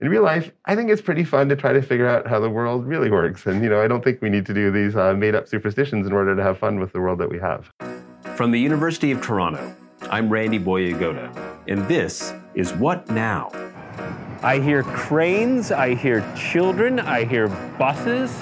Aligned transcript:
in 0.00 0.08
real 0.08 0.22
life, 0.22 0.52
I 0.64 0.76
think 0.76 0.90
it's 0.90 1.02
pretty 1.02 1.24
fun 1.24 1.48
to 1.48 1.56
try 1.56 1.72
to 1.72 1.82
figure 1.82 2.06
out 2.06 2.26
how 2.26 2.38
the 2.38 2.48
world 2.48 2.86
really 2.86 3.10
works. 3.10 3.46
And, 3.46 3.62
you 3.62 3.68
know, 3.68 3.82
I 3.82 3.88
don't 3.88 4.02
think 4.02 4.22
we 4.22 4.30
need 4.30 4.46
to 4.46 4.54
do 4.54 4.70
these 4.70 4.94
uh, 4.94 5.14
made 5.14 5.34
up 5.34 5.48
superstitions 5.48 6.06
in 6.06 6.12
order 6.12 6.36
to 6.36 6.42
have 6.42 6.58
fun 6.58 6.78
with 6.78 6.92
the 6.92 7.00
world 7.00 7.18
that 7.18 7.28
we 7.28 7.38
have. 7.40 7.72
From 8.36 8.52
the 8.52 8.60
University 8.60 9.10
of 9.10 9.20
Toronto, 9.20 9.74
I'm 10.02 10.28
Randy 10.30 10.60
Boyagoda, 10.60 11.34
and 11.66 11.86
this 11.88 12.32
is 12.54 12.72
What 12.74 13.10
Now? 13.10 13.50
I 14.40 14.60
hear 14.60 14.84
cranes, 14.84 15.72
I 15.72 15.96
hear 15.96 16.20
children, 16.36 17.00
I 17.00 17.24
hear 17.24 17.48
buses. 17.76 18.32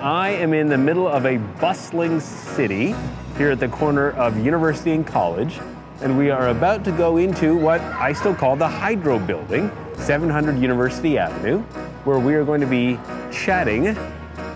I 0.00 0.30
am 0.30 0.52
in 0.52 0.66
the 0.66 0.78
middle 0.78 1.06
of 1.06 1.26
a 1.26 1.36
bustling 1.60 2.18
city 2.18 2.92
here 3.36 3.52
at 3.52 3.60
the 3.60 3.68
corner 3.68 4.10
of 4.12 4.36
University 4.44 4.90
and 4.90 5.06
College, 5.06 5.60
and 6.00 6.16
we 6.16 6.30
are 6.30 6.48
about 6.48 6.84
to 6.84 6.92
go 6.92 7.16
into 7.16 7.56
what 7.56 7.80
I 7.80 8.12
still 8.12 8.34
call 8.34 8.56
the 8.56 8.68
Hydro 8.68 9.18
Building, 9.18 9.70
700 9.96 10.58
University 10.58 11.18
Avenue, 11.18 11.60
where 12.04 12.18
we 12.18 12.34
are 12.34 12.44
going 12.44 12.60
to 12.60 12.66
be 12.66 12.98
chatting 13.32 13.96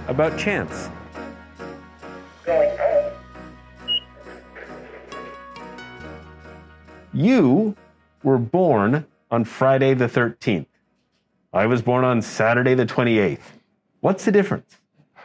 about 0.06 0.38
chance. 0.38 0.88
You 7.12 7.77
were 8.22 8.38
born 8.38 9.05
on 9.30 9.45
Friday 9.45 9.95
the 9.95 10.06
13th. 10.06 10.66
I 11.52 11.66
was 11.66 11.83
born 11.83 12.05
on 12.05 12.22
Saturday 12.22 12.74
the 12.74 12.86
28th. 12.86 13.41
What's 14.00 14.24
the 14.24 14.33
difference? 14.33 14.77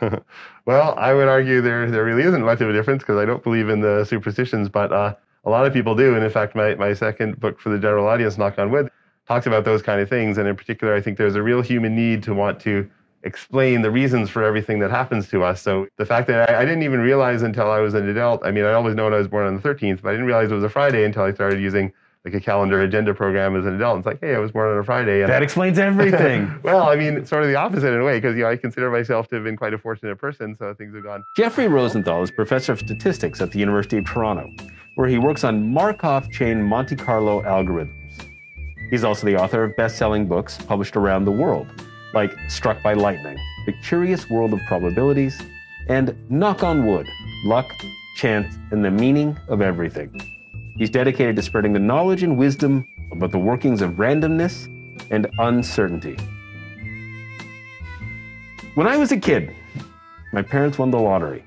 well, 0.66 0.96
I 0.98 1.14
would 1.14 1.28
argue 1.28 1.62
there, 1.62 1.90
there 1.90 2.04
really 2.04 2.24
isn't 2.24 2.44
much 2.44 2.60
of 2.62 2.70
a 2.70 2.74
difference 2.74 3.04
because 3.04 3.18
I 3.18 3.26
don't 3.26 3.44
believe 3.44 3.70
in 3.70 3.80
the 3.80 4.04
superstitions, 4.04 4.68
but 4.68 4.92
uh, 4.92 5.16
a 5.48 5.50
lot 5.50 5.66
of 5.66 5.72
people 5.72 5.96
do. 5.96 6.14
And 6.14 6.24
in 6.24 6.30
fact, 6.30 6.56
my, 6.56 6.76
my 6.76 6.94
second 6.94 7.40
book 7.40 7.60
for 7.60 7.70
the 7.70 7.80
general 7.80 8.06
audience, 8.06 8.38
Knock 8.38 8.60
on 8.60 8.70
Wood, 8.70 8.92
talks 9.28 9.48
about 9.48 9.64
those 9.64 9.82
kind 9.82 10.02
of 10.02 10.10
things. 10.10 10.38
And 10.38 10.48
in 10.48 10.56
particular, 10.58 10.94
I 10.94 11.02
think 11.02 11.18
there's 11.18 11.36
a 11.36 11.42
real 11.42 11.62
human 11.62 11.96
need 11.96 12.22
to 12.24 12.34
want 12.34 12.60
to 12.62 12.90
explain 13.24 13.82
the 13.82 13.90
reasons 13.90 14.30
for 14.30 14.44
everything 14.44 14.80
that 14.80 14.92
happens 14.92 15.30
to 15.30 15.44
us. 15.44 15.62
So 15.62 15.88
the 15.98 16.06
fact 16.06 16.28
that 16.28 16.50
I, 16.50 16.62
I, 16.62 16.66
didn't 16.66 16.84
even 16.84 17.00
realize 17.00 17.42
until 17.42 17.72
I 17.72 17.80
was 17.80 17.94
an 17.94 18.08
adult, 18.08 18.46
I 18.46 18.52
mean, 18.52 18.64
I 18.64 18.74
always 18.74 18.96
known 18.96 19.14
I 19.14 19.18
was 19.18 19.28
born 19.28 19.48
on 19.48 19.56
the 19.56 19.62
13th, 19.62 20.02
but 20.02 20.10
I 20.10 20.12
didn't 20.12 20.28
realize 20.28 20.52
it 20.52 20.56
was 20.56 20.64
a 20.64 20.70
Friday 20.70 21.04
until 21.04 21.24
I 21.24 21.34
started 21.34 21.60
using 21.60 21.92
like 22.24 22.34
a 22.34 22.40
calendar 22.42 22.82
agenda 22.82 23.14
program 23.14 23.56
as 23.56 23.66
an 23.66 23.76
adult. 23.76 24.00
It's 24.00 24.06
like, 24.06 24.20
hey, 24.20 24.36
I 24.36 24.40
was 24.40 24.52
born 24.52 24.70
on 24.70 24.78
a 24.78 24.84
Friday. 24.84 25.22
And 25.22 25.32
that 25.32 25.42
explains 25.42 25.80
everything. 25.80 26.60
well, 26.64 26.90
I 26.90 26.96
mean, 26.96 27.26
sort 27.26 27.44
of 27.44 27.50
the 27.50 27.56
opposite 27.56 27.94
in 27.94 28.02
a 28.02 28.04
way, 28.04 28.18
because 28.18 28.36
you 28.36 28.44
know, 28.44 28.50
I 28.50 28.58
consider 28.58 28.92
myself 28.92 29.30
to 29.30 29.36
have 29.36 29.46
been 29.46 29.56
quite 29.56 29.74
a 29.74 29.78
fortunate 29.78 30.18
person, 30.18 30.56
so 30.56 30.74
things 30.74 30.94
have 30.94 31.04
gone. 31.04 31.26
Jeffrey 31.38 31.68
Rosenthal 31.68 32.22
is 32.24 32.32
professor 32.32 32.74
of 32.74 32.80
statistics 32.80 33.40
at 33.40 33.52
the 33.52 33.60
University 33.60 33.98
of 33.98 34.06
Toronto, 34.06 34.50
where 34.98 35.08
he 35.08 35.20
works 35.20 35.44
on 35.44 35.72
Markov 35.72 36.32
chain 36.32 36.60
Monte 36.60 36.96
Carlo 36.96 37.44
algorithms. 37.44 38.26
He's 38.90 39.04
also 39.04 39.28
the 39.28 39.38
author 39.38 39.64
of 39.64 39.76
best-selling 39.76 40.26
books 40.26 40.58
published 40.58 40.96
around 40.96 41.26
the 41.26 41.32
world, 41.32 41.68
like 42.16 42.32
Struck 42.50 42.82
by 42.82 42.94
Lightning, 42.94 43.38
The 43.68 43.74
Curious 43.84 44.28
World 44.28 44.54
of 44.54 44.60
Probabilities, 44.68 45.40
and 45.88 46.16
Knock 46.32 46.64
on 46.64 46.88
Wood, 46.88 47.08
Luck, 47.46 47.68
Chance, 48.16 48.58
and 48.72 48.84
the 48.84 48.90
Meaning 48.90 49.38
of 49.50 49.62
Everything. 49.62 50.20
He's 50.78 50.90
dedicated 50.90 51.36
to 51.36 51.44
spreading 51.44 51.74
the 51.74 51.80
knowledge 51.80 52.24
and 52.24 52.36
wisdom 52.36 52.84
about 53.12 53.32
the 53.32 53.38
workings 53.38 53.84
of 53.84 53.92
randomness 53.92 54.66
and 55.12 55.30
uncertainty. 55.38 56.18
When 58.74 58.88
I 58.88 58.98
was 58.98 59.12
a 59.12 59.18
kid, 59.18 59.56
my 60.34 60.42
parents 60.42 60.80
won 60.80 60.90
the 60.90 61.00
lottery. 61.00 61.44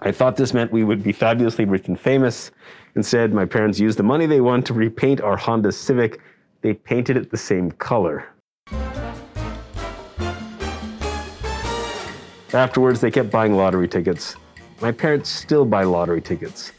I 0.00 0.12
thought 0.12 0.36
this 0.36 0.52
meant 0.52 0.70
we 0.72 0.84
would 0.84 1.02
be 1.02 1.12
fabulously 1.12 1.64
rich 1.64 1.88
and 1.88 1.98
famous. 1.98 2.50
Instead, 2.96 3.32
my 3.32 3.46
parents 3.46 3.78
used 3.78 3.98
the 3.98 4.02
money 4.02 4.26
they 4.26 4.40
won 4.40 4.62
to 4.64 4.74
repaint 4.74 5.20
our 5.20 5.36
Honda 5.36 5.72
Civic. 5.72 6.20
They 6.60 6.74
painted 6.74 7.16
it 7.16 7.30
the 7.30 7.36
same 7.36 7.70
color. 7.72 8.28
Afterwards, 12.52 13.00
they 13.00 13.10
kept 13.10 13.30
buying 13.30 13.54
lottery 13.54 13.88
tickets. 13.88 14.36
My 14.80 14.92
parents 14.92 15.30
still 15.30 15.64
buy 15.64 15.84
lottery 15.84 16.20
tickets. 16.20 16.72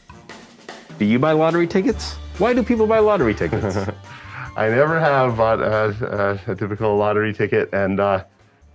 Do 0.98 1.04
you 1.04 1.18
buy 1.18 1.32
lottery 1.32 1.66
tickets? 1.66 2.14
Why 2.38 2.52
do 2.54 2.62
people 2.62 2.86
buy 2.86 3.00
lottery 3.00 3.34
tickets? 3.34 3.76
I 4.56 4.68
never 4.68 4.98
have 4.98 5.36
bought 5.36 5.60
a, 5.60 6.40
a, 6.48 6.52
a 6.52 6.56
typical 6.56 6.96
lottery 6.96 7.32
ticket, 7.32 7.68
and 7.72 8.00
uh, 8.00 8.24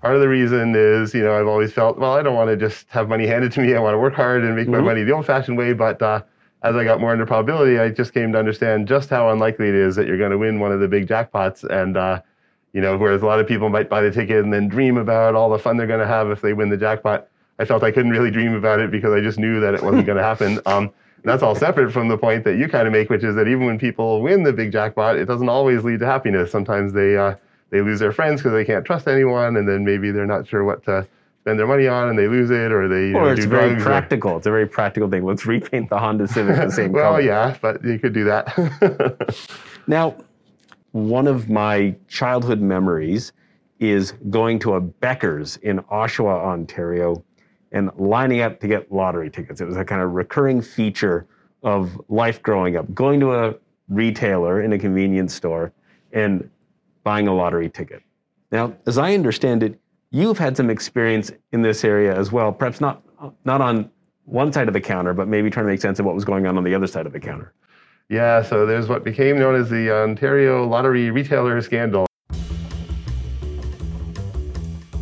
part 0.04 0.16
of 0.16 0.22
the 0.22 0.28
reason 0.28 0.76
is, 0.76 1.14
you 1.14 1.24
know, 1.24 1.40
I've 1.40 1.48
always 1.48 1.72
felt, 1.72 1.98
well, 1.98 2.12
I 2.12 2.22
don't 2.22 2.36
want 2.36 2.50
to 2.50 2.58
just 2.58 2.90
have 2.90 3.08
money 3.08 3.26
handed 3.26 3.54
to 3.54 3.62
me. 3.62 3.74
I 3.74 3.80
want 3.80 3.94
to 3.94 3.98
work 3.98 4.14
hard 4.14 4.44
and 4.44 4.54
make 4.54 4.66
mm-hmm. 4.66 4.74
my 4.74 4.82
money 4.82 5.04
the 5.04 5.14
old-fashioned 5.14 5.58
way. 5.58 5.72
But 5.72 6.02
uh, 6.02 6.24
as 6.62 6.76
I 6.76 6.84
got 6.84 7.00
more 7.00 7.14
into 7.14 7.26
probability, 7.26 7.80
I 7.80 7.90
just 7.90 8.14
came 8.14 8.34
to 8.34 8.38
understand 8.38 8.86
just 8.86 9.10
how 9.10 9.30
unlikely 9.30 9.70
it 9.70 9.76
is 9.76 9.96
that 9.96 10.06
you're 10.06 10.18
going 10.18 10.32
to 10.32 10.38
win 10.38 10.60
one 10.60 10.74
of 10.74 10.82
the 10.82 10.90
big 10.90 11.08
jackpots. 11.08 11.64
And 11.64 11.96
uh, 11.96 12.22
you 12.74 12.82
know, 12.82 12.98
whereas 12.98 13.22
a 13.22 13.26
lot 13.26 13.40
of 13.40 13.48
people 13.48 13.70
might 13.70 13.90
buy 13.90 14.02
the 14.02 14.12
ticket 14.12 14.44
and 14.44 14.52
then 14.52 14.68
dream 14.68 14.98
about 14.98 15.36
all 15.36 15.50
the 15.50 15.58
fun 15.58 15.78
they're 15.78 15.88
going 15.88 16.02
to 16.02 16.08
have 16.08 16.30
if 16.32 16.42
they 16.42 16.52
win 16.52 16.68
the 16.68 16.76
jackpot. 16.76 17.30
I 17.58 17.64
felt 17.64 17.82
I 17.82 17.92
couldn't 17.92 18.12
really 18.12 18.32
dream 18.32 18.56
about 18.56 18.82
it 18.82 18.92
because 18.92 19.14
I 19.14 19.22
just 19.22 19.40
knew 19.40 19.62
that 19.62 19.74
it 19.74 19.84
wasn't 19.84 20.06
going 20.06 20.18
to 20.18 20.24
happen. 20.24 20.60
Um, 20.66 20.92
that's 21.26 21.42
all 21.42 21.56
separate 21.56 21.94
from 21.94 22.10
the 22.10 22.18
point 22.18 22.44
that 22.44 22.58
you 22.58 22.68
kind 22.68 22.86
of 22.86 22.92
make, 22.92 23.10
which 23.10 23.24
is 23.24 23.34
that 23.36 23.48
even 23.48 23.66
when 23.66 23.80
people 23.80 24.22
win 24.22 24.44
the 24.44 24.52
big 24.52 24.74
jackpot, 24.74 25.16
it 25.16 25.24
doesn't 25.24 25.48
always 25.48 25.86
lead 25.86 26.02
to 26.02 26.06
happiness. 26.06 26.52
Sometimes 26.52 26.92
they 26.92 27.16
uh, 27.16 27.36
they 27.70 27.82
lose 27.82 28.00
their 28.00 28.12
friends 28.12 28.42
because 28.42 28.54
they 28.54 28.66
can't 28.66 28.86
trust 28.86 29.08
anyone, 29.08 29.58
and 29.58 29.68
then 29.68 29.84
maybe 29.84 30.12
they're 30.12 30.26
not 30.26 30.48
sure 30.48 30.64
what 30.64 30.84
to 30.86 31.08
spend 31.42 31.60
their 31.60 31.68
money 31.68 31.88
on, 31.88 32.10
and 32.10 32.18
they 32.18 32.28
lose 32.28 32.52
it, 32.52 32.72
or 32.72 32.88
they 32.88 33.10
or 33.18 33.26
know, 33.26 33.28
it's 33.28 33.46
very 33.46 33.76
practical. 33.82 34.32
Or... 34.32 34.38
It's 34.38 34.48
a 34.48 34.52
very 34.52 34.68
practical 34.68 35.10
thing. 35.10 35.26
Let's 35.26 35.46
repaint 35.46 35.90
the 35.90 36.00
Honda 36.00 36.28
Civic 36.28 36.56
the 36.56 36.70
same 36.70 36.92
well, 36.94 37.14
color. 37.14 37.22
yeah, 37.22 37.58
but 37.62 37.84
you 37.84 38.00
could 38.00 38.14
do 38.14 38.24
that. 38.26 39.36
now, 39.88 40.16
one 40.92 41.28
of 41.28 41.50
my 41.50 41.96
childhood 42.08 42.62
memories 42.62 43.34
is 43.80 44.14
going 44.30 44.60
to 44.60 44.76
a 44.76 44.82
Becker's 44.82 45.58
in 45.58 45.80
Oshawa, 45.92 46.46
Ontario 46.46 47.24
and 47.74 47.90
lining 47.98 48.42
up 48.42 48.60
to 48.62 48.68
get 48.68 48.92
lottery 48.92 49.30
tickets. 49.30 49.60
It 49.60 49.66
was 49.66 49.76
a 49.76 49.84
kind 49.84 50.02
of 50.02 50.12
recurring 50.12 50.62
feature 50.62 51.26
of 51.64 52.00
life 52.08 52.42
growing 52.42 52.78
up, 52.78 52.94
going 52.94 53.20
to 53.20 53.34
a 53.34 53.56
retailer 53.90 54.62
in 54.62 54.74
a 54.74 54.80
convenience 54.80 55.34
store 55.34 55.74
and 56.14 56.50
buying 57.04 57.28
a 57.28 57.34
lottery 57.34 57.70
ticket. 57.70 58.04
Now, 58.52 58.74
as 58.86 58.98
I 58.98 59.14
understand 59.14 59.64
it, 59.64 59.80
you've 60.12 60.38
had 60.38 60.56
some 60.56 60.70
experience 60.70 61.32
in 61.52 61.62
this 61.62 61.84
area 61.84 62.16
as 62.18 62.32
well, 62.32 62.52
perhaps 62.52 62.80
not, 62.80 63.02
not 63.46 63.62
on 63.62 63.90
one 64.26 64.54
side 64.54 64.68
of 64.68 64.74
the 64.74 64.82
counter, 64.82 65.14
but 65.14 65.28
maybe 65.28 65.50
trying 65.50 65.66
to 65.66 65.72
make 65.72 65.82
sense 65.82 66.00
of 66.00 66.06
what 66.06 66.16
was 66.16 66.24
going 66.24 66.46
on 66.46 66.58
on 66.58 66.64
the 66.64 66.74
other 66.76 66.88
side 66.88 67.06
of 67.06 67.14
the 67.14 67.20
counter. 67.20 67.54
Yeah, 68.10 68.42
so 68.44 68.66
there's 68.66 68.88
what 68.88 69.04
became 69.04 69.40
known 69.40 69.56
as 69.56 69.70
the 69.70 69.92
Ontario 69.92 70.68
Lottery 70.68 71.10
Retailer 71.10 71.60
Scandal. 71.62 72.06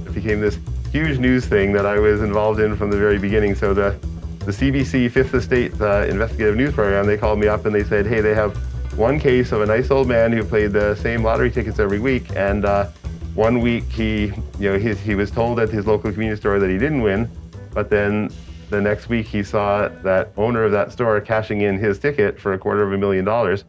It 0.06 0.14
became 0.14 0.40
this 0.40 0.58
huge 0.92 1.20
news 1.20 1.46
thing 1.46 1.72
that 1.74 1.86
I 1.86 2.00
was 2.00 2.22
involved 2.22 2.60
in 2.60 2.76
from 2.76 2.90
the 2.92 2.98
very 2.98 3.18
beginning. 3.18 3.56
So 3.56 3.74
the, 3.74 3.98
the 4.46 4.52
CBC 4.52 5.12
Fifth 5.12 5.34
Estate 5.34 5.74
uh, 5.82 6.06
investigative 6.08 6.56
news 6.56 6.74
program, 6.74 7.06
they 7.06 7.18
called 7.18 7.40
me 7.40 7.48
up 7.48 7.66
and 7.66 7.74
they 7.74 7.84
said, 7.84 8.06
hey, 8.06 8.22
they 8.22 8.36
have 8.36 8.58
one 8.96 9.20
case 9.20 9.52
of 9.52 9.62
a 9.62 9.66
nice 9.66 9.90
old 9.90 10.08
man 10.08 10.32
who 10.32 10.44
played 10.44 10.74
the 10.74 10.96
same 10.96 11.24
lottery 11.24 11.50
tickets 11.50 11.80
every 11.80 12.00
week. 12.00 12.36
And 12.36 12.66
uh, 12.66 12.90
one 13.36 13.62
week 13.62 13.86
he, 13.86 14.34
you 14.60 14.72
know, 14.72 14.78
he, 14.78 14.94
he 14.96 15.16
was 15.16 15.32
told 15.32 15.60
at 15.60 15.70
his 15.70 15.88
local 15.88 16.12
convenience 16.12 16.40
store 16.40 16.60
that 16.60 16.70
he 16.70 16.78
didn't 16.78 17.02
win, 17.02 17.30
but 17.74 17.90
then 17.90 18.30
the 18.70 18.82
next 18.82 19.10
week 19.10 19.28
he 19.28 19.44
saw 19.44 19.88
that 20.04 20.32
owner 20.38 20.64
of 20.64 20.72
that 20.72 20.92
store 20.92 21.20
cashing 21.22 21.62
in 21.62 21.78
his 21.78 22.00
ticket 22.00 22.40
for 22.40 22.54
a 22.54 22.58
quarter 22.58 22.84
of 22.84 22.94
a 22.94 22.98
million 22.98 23.24
dollars. 23.24 23.64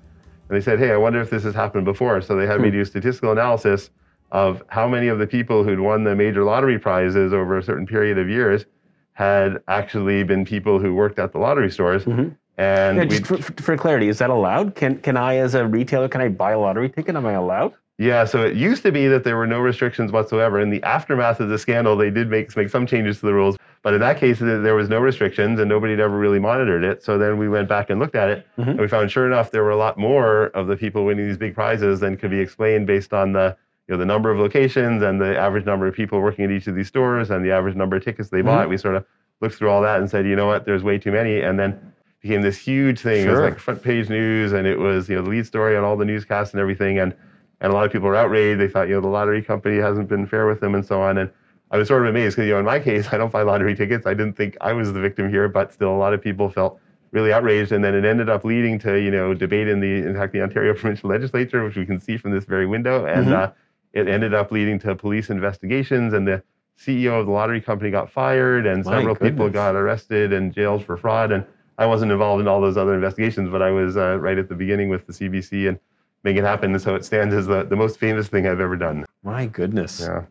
And 0.49 0.57
they 0.57 0.61
said, 0.61 0.79
hey, 0.79 0.91
I 0.91 0.97
wonder 0.97 1.21
if 1.21 1.31
this 1.31 1.45
has 1.45 1.55
happened 1.55 1.85
before. 1.85 2.21
So 2.21 2.37
they 2.37 2.47
had 2.47 2.61
me 2.61 2.69
hmm. 2.69 2.77
do 2.77 2.85
statistical 2.85 3.33
analysis 3.33 3.91
of 4.33 4.63
how 4.69 4.89
many 4.89 5.09
of 5.09 5.19
the 5.19 5.27
people 5.27 5.63
who'd 5.63 5.81
won 5.81 6.05
the 6.05 6.17
major 6.17 6.43
lottery 6.43 6.79
prizes 6.79 7.33
over 7.33 7.59
a 7.59 7.63
certain 7.63 7.87
period 7.87 8.19
of 8.19 8.29
years 8.29 8.65
had 9.13 9.63
actually 9.69 10.25
been 10.25 10.45
people 10.45 10.79
who 10.79 10.95
worked 10.95 11.19
at 11.19 11.33
the 11.33 11.39
lottery 11.39 11.71
stores. 11.71 12.05
Mm-hmm. 12.05 12.31
And 12.59 12.99
yeah, 12.99 13.05
just 13.05 13.27
for, 13.27 13.39
for, 13.39 13.77
clarity, 13.77 14.09
is 14.09 14.19
that 14.19 14.31
allowed? 14.31 14.75
Can 14.75 14.99
can 14.99 15.17
I, 15.17 15.37
as 15.37 15.55
a 15.55 15.67
retailer, 15.67 16.09
can 16.09 16.21
I 16.21 16.29
buy 16.29 16.53
a 16.53 16.59
lottery 16.59 16.91
ticket? 16.91 17.17
Am 17.17 17.27
I 17.27 17.33
allowed? 17.33 17.75
Yeah, 17.99 18.25
so 18.25 18.45
it 18.45 18.57
used 18.57 18.83
to 18.83 18.93
be 18.93 19.07
that 19.09 19.23
there 19.23 19.37
were 19.37 19.47
no 19.47 19.61
restrictions 19.61 20.13
whatsoever. 20.13 20.61
In 20.61 20.71
the 20.71 20.83
aftermath 20.83 21.41
of 21.41 21.49
the 21.49 21.59
scandal, 21.59 21.97
they 21.97 22.11
did 22.11 22.29
make 22.29 22.55
make 22.57 22.69
some 22.69 22.87
changes 22.87 23.21
to 23.21 23.27
the 23.27 23.35
rules, 23.35 23.57
but 23.83 23.95
in 23.95 24.01
that 24.01 24.19
case, 24.19 24.39
there 24.39 24.75
was 24.75 24.89
no 24.89 24.99
restrictions 24.99 25.61
and 25.61 25.69
nobody 25.69 25.93
had 25.93 26.01
ever 26.01 26.19
really 26.19 26.39
monitored 26.39 26.85
it. 26.85 27.03
So 27.03 27.17
then 27.17 27.39
we 27.39 27.49
went 27.49 27.69
back 27.69 27.91
and 27.91 28.01
looked 28.01 28.17
at 28.17 28.29
it, 28.29 28.47
mm-hmm. 28.59 28.71
and 28.71 28.81
we 28.81 28.89
found, 28.89 29.11
sure 29.11 29.27
enough, 29.27 29.51
there 29.51 29.63
were 29.63 29.71
a 29.71 29.77
lot 29.77 29.99
more 29.99 30.47
of 30.49 30.67
the 30.67 30.77
people 30.77 31.05
winning 31.05 31.27
these 31.27 31.39
big 31.39 31.55
prizes 31.55 32.01
than 32.01 32.17
could 32.17 32.31
be 32.31 32.41
explained 32.41 32.87
based 32.87 33.13
on 33.13 33.33
the 33.33 33.57
you 33.89 33.95
know, 33.95 33.99
the 33.99 34.07
number 34.07 34.31
of 34.31 34.39
locations 34.39 35.03
and 35.03 35.21
the 35.21 35.39
average 35.39 35.67
number 35.67 35.87
of 35.87 35.95
people 35.95 36.21
working 36.21 36.45
at 36.45 36.51
each 36.51 36.67
of 36.67 36.75
these 36.75 36.89
stores 36.89 37.31
and 37.31 37.45
the 37.45 37.51
average 37.51 37.75
number 37.77 37.97
of 37.97 38.05
tickets 38.05 38.31
they 38.31 38.39
mm-hmm. 38.39 38.47
bought. 38.49 38.69
We 38.69 38.79
sort 38.79 38.95
of 38.95 39.05
looked 39.41 39.57
through 39.57 39.71
all 39.71 39.83
that 39.83 40.01
and 40.01 40.09
said, 40.09 40.27
you 40.27 40.37
know 40.37 40.47
what, 40.47 40.65
there's 40.65 40.83
way 40.83 40.99
too 40.99 41.13
many. 41.13 41.41
And 41.41 41.59
then 41.59 41.92
became 42.23 42.43
this 42.43 42.57
huge 42.57 43.01
thing. 43.01 43.25
Sure. 43.25 43.33
It 43.33 43.43
was 43.43 43.51
like 43.51 43.59
front 43.59 43.83
page 43.83 44.09
news 44.09 44.53
and 44.53 44.67
it 44.67 44.79
was, 44.79 45.09
you 45.09 45.17
know, 45.17 45.23
the 45.23 45.31
lead 45.31 45.47
story 45.47 45.77
on 45.77 45.85
all 45.85 45.97
the 45.97 46.05
newscasts 46.05 46.53
and 46.53 46.61
everything. 46.61 46.99
And, 46.99 47.15
and 47.61 47.73
a 47.73 47.75
lot 47.75 47.85
of 47.85 47.93
people 47.93 48.09
were 48.09 48.17
outraged. 48.17 48.61
They 48.61 48.69
thought, 48.69 48.89
you 48.89 48.95
know, 48.95 49.01
the 49.01 49.09
lottery 49.09 49.43
company 49.43 49.77
hasn't 49.79 50.09
been 50.09 50.27
fair 50.27 50.47
with 50.47 50.61
them 50.61 50.75
and 50.75 50.87
so 50.87 51.03
on. 51.03 51.19
And 51.19 51.31
I 51.71 51.79
was 51.79 51.89
sort 51.89 52.03
of 52.03 52.09
amazed 52.09 52.37
because, 52.37 52.47
you 52.47 52.55
know, 52.55 52.61
in 52.61 52.65
my 52.65 52.79
case, 52.79 53.09
I 53.13 53.19
don't 53.19 53.33
buy 53.33 53.43
lottery 53.43 53.75
tickets. 53.75 54.07
I 54.07 54.15
didn't 54.15 54.35
think 54.35 54.57
I 54.61 54.73
was 54.73 54.93
the 54.93 55.01
victim 55.01 55.29
here, 55.29 55.49
but 55.49 55.73
still 55.73 55.91
a 55.91 55.99
lot 55.99 56.15
of 56.15 56.23
people 56.23 56.49
felt 56.49 56.81
really 57.11 57.33
outraged. 57.33 57.73
And 57.73 57.85
then 57.85 57.95
it 57.95 58.05
ended 58.05 58.31
up 58.31 58.45
leading 58.45 58.79
to, 58.81 59.01
you 59.01 59.11
know, 59.11 59.35
debate 59.35 59.69
in 59.69 59.81
the, 59.81 60.07
in 60.07 60.15
fact, 60.15 60.33
the 60.33 60.43
Ontario 60.43 60.75
provincial 60.79 61.11
legislature, 61.11 61.65
which 61.65 61.77
we 61.77 61.85
can 61.85 62.01
see 62.01 62.17
from 62.17 62.31
this 62.31 62.45
very 62.45 62.67
window. 62.67 63.05
And, 63.05 63.27
mm-hmm. 63.27 63.35
uh, 63.35 63.49
it 63.93 64.09
ended 64.09 64.33
up 64.33 64.51
leading 64.51 64.79
to 64.81 64.95
police 64.95 65.29
investigations, 65.29 66.15
and 66.15 66.27
the 66.27 66.43
CEO 66.79 67.21
of 67.21 67.27
the 67.27 67.33
lottery 67.33 67.61
company 67.61 67.91
got 67.91 68.11
fired, 68.11 68.67
and 68.67 68.85
My 68.85 68.99
several 68.99 69.15
people 69.15 69.51
got 69.51 69.75
arrested 69.75 70.33
and 70.33 70.53
jailed 70.53 70.85
for 70.85 70.97
fraud. 70.97 71.31
And 71.31 71.45
I 71.79 71.87
wasn't 71.87 72.13
involved 72.13 72.41
in 72.41 72.49
all 72.49 72.61
those 72.61 72.77
other 72.77 72.95
investigations, 72.95 73.51
but 73.51 73.63
I 73.63 73.71
was 73.71 73.97
uh, 73.97 74.19
right 74.19 74.39
at 74.39 74.49
the 74.49 74.55
beginning 74.55 74.89
with 74.89 75.07
the 75.07 75.13
CBC 75.13 75.69
and 75.69 75.79
make 76.23 76.37
it 76.37 76.45
happen. 76.45 76.73
And 76.73 76.83
so 76.83 76.95
it 76.95 77.05
stands 77.05 77.35
as 77.35 77.47
the, 77.47 77.65
the 77.65 77.77
most 77.77 77.99
famous 77.99 78.29
thing 78.29 78.47
I've 78.47 78.61
ever 78.61 78.77
done. 78.77 79.05
My 79.23 79.47
goodness. 79.47 80.01
Yeah, 80.01 80.25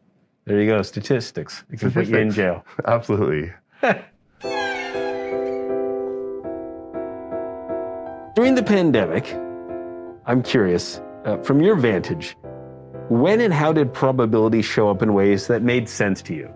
There 0.46 0.62
you 0.62 0.70
go. 0.70 0.82
Statistics. 0.82 1.64
It 1.72 1.80
can 1.80 1.92
put 1.92 2.08
you 2.08 2.18
in 2.18 2.32
jail. 2.32 2.66
absolutely. 2.86 3.52
During 8.34 8.56
the 8.56 8.64
pandemic, 8.64 9.34
I'm 10.26 10.42
curious, 10.42 11.02
uh, 11.26 11.38
from 11.40 11.62
your 11.62 11.76
vantage, 11.76 12.38
when 13.10 13.42
and 13.42 13.54
how 13.54 13.74
did 13.74 13.94
probability 13.94 14.62
show 14.62 14.90
up 14.90 15.02
in 15.02 15.14
ways 15.14 15.48
that 15.48 15.64
made 15.64 15.90
sense 15.90 16.22
to 16.24 16.34
you? 16.34 16.54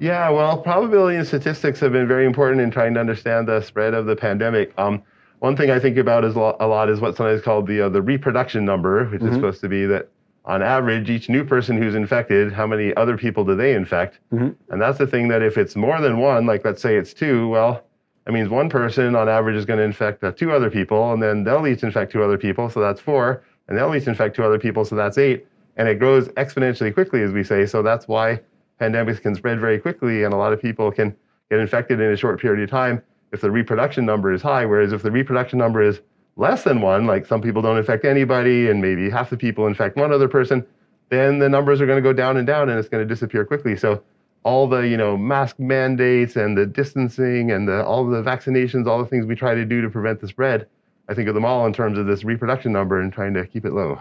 Yeah, 0.00 0.28
well, 0.30 0.58
probability 0.58 1.16
and 1.16 1.26
statistics 1.26 1.80
have 1.80 1.92
been 1.92 2.08
very 2.08 2.26
important 2.26 2.60
in 2.60 2.70
trying 2.70 2.94
to 2.94 3.00
understand 3.00 3.48
the 3.48 3.60
spread 3.60 3.94
of 3.94 4.06
the 4.06 4.16
pandemic. 4.16 4.72
Um, 4.76 5.02
one 5.38 5.56
thing 5.56 5.70
I 5.70 5.78
think 5.78 5.96
about 5.96 6.24
is 6.24 6.34
a 6.34 6.40
lot, 6.40 6.56
a 6.60 6.66
lot 6.66 6.88
is 6.90 7.00
what's 7.00 7.16
sometimes 7.16 7.42
called 7.42 7.66
the 7.66 7.82
uh, 7.82 7.88
the 7.88 8.02
reproduction 8.02 8.64
number, 8.64 9.04
which 9.06 9.22
is 9.22 9.34
supposed 9.34 9.60
to 9.60 9.68
be 9.68 9.86
that 9.86 10.08
on 10.46 10.62
average, 10.62 11.08
each 11.08 11.28
new 11.28 11.44
person 11.44 11.76
who's 11.80 11.94
infected, 11.94 12.52
how 12.52 12.66
many 12.66 12.94
other 12.96 13.16
people 13.16 13.44
do 13.44 13.54
they 13.54 13.72
infect? 13.74 14.18
Mhm. 14.32 14.54
And 14.68 14.80
that's 14.82 14.98
the 14.98 15.06
thing 15.06 15.28
that 15.28 15.42
if 15.42 15.56
it's 15.56 15.74
more 15.74 16.00
than 16.00 16.18
one, 16.18 16.44
like 16.44 16.64
let's 16.64 16.82
say 16.82 16.96
it's 16.96 17.14
two, 17.14 17.48
well, 17.48 17.82
that 18.24 18.32
means 18.32 18.48
one 18.50 18.68
person 18.68 19.14
on 19.16 19.28
average 19.28 19.56
is 19.56 19.64
going 19.64 19.78
to 19.78 19.84
infect 19.84 20.22
uh, 20.24 20.32
two 20.32 20.52
other 20.52 20.70
people, 20.70 21.12
and 21.12 21.22
then 21.22 21.44
they'll 21.44 21.66
each 21.66 21.82
infect 21.82 22.12
two 22.12 22.22
other 22.22 22.36
people, 22.36 22.68
so 22.68 22.80
that's 22.80 23.00
four, 23.00 23.42
and 23.68 23.78
they'll 23.78 23.94
each 23.94 24.06
infect 24.06 24.36
two 24.36 24.44
other 24.44 24.58
people, 24.58 24.84
so 24.84 24.94
that's 24.96 25.16
eight. 25.18 25.46
And 25.76 25.88
it 25.88 25.98
grows 25.98 26.28
exponentially 26.30 26.92
quickly, 26.92 27.22
as 27.22 27.32
we 27.32 27.42
say. 27.42 27.64
So 27.66 27.82
that's 27.82 28.06
why 28.06 28.40
pandemics 28.80 29.20
can 29.20 29.34
spread 29.34 29.60
very 29.60 29.78
quickly, 29.78 30.24
and 30.24 30.34
a 30.34 30.36
lot 30.36 30.52
of 30.52 30.60
people 30.60 30.90
can 30.90 31.14
get 31.50 31.60
infected 31.60 32.00
in 32.00 32.10
a 32.10 32.16
short 32.16 32.40
period 32.40 32.62
of 32.62 32.70
time 32.70 33.02
if 33.32 33.40
the 33.40 33.50
reproduction 33.50 34.04
number 34.04 34.32
is 34.32 34.42
high. 34.42 34.64
Whereas 34.64 34.92
if 34.92 35.02
the 35.02 35.10
reproduction 35.10 35.58
number 35.58 35.82
is 35.82 36.00
less 36.36 36.64
than 36.64 36.80
one, 36.80 37.06
like 37.06 37.26
some 37.26 37.40
people 37.40 37.62
don't 37.62 37.78
infect 37.78 38.04
anybody, 38.04 38.68
and 38.68 38.80
maybe 38.80 39.10
half 39.10 39.30
the 39.30 39.36
people 39.36 39.66
infect 39.66 39.96
one 39.96 40.12
other 40.12 40.28
person, 40.28 40.66
then 41.10 41.38
the 41.38 41.48
numbers 41.48 41.80
are 41.80 41.86
going 41.86 42.02
to 42.02 42.02
go 42.02 42.12
down 42.12 42.36
and 42.36 42.46
down, 42.46 42.68
and 42.68 42.78
it's 42.78 42.88
going 42.88 43.06
to 43.06 43.14
disappear 43.14 43.44
quickly. 43.44 43.76
So 43.76 44.02
all 44.44 44.68
the 44.68 44.80
you 44.80 44.96
know 44.96 45.16
mask 45.16 45.58
mandates 45.58 46.36
and 46.36 46.56
the 46.56 46.66
distancing 46.66 47.50
and 47.50 47.66
the, 47.66 47.84
all 47.84 48.06
the 48.06 48.22
vaccinations, 48.22 48.86
all 48.86 48.98
the 48.98 49.08
things 49.08 49.26
we 49.26 49.34
try 49.34 49.54
to 49.54 49.64
do 49.64 49.80
to 49.80 49.88
prevent 49.88 50.20
the 50.20 50.28
spread, 50.28 50.66
I 51.08 51.14
think 51.14 51.28
of 51.28 51.34
them 51.34 51.44
all 51.44 51.66
in 51.66 51.72
terms 51.72 51.98
of 51.98 52.06
this 52.06 52.24
reproduction 52.24 52.72
number 52.72 53.00
and 53.00 53.12
trying 53.12 53.34
to 53.34 53.46
keep 53.46 53.64
it 53.64 53.72
low. 53.72 53.98